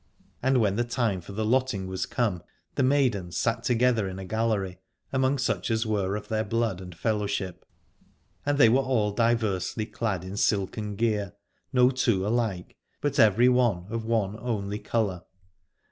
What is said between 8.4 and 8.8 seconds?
and they were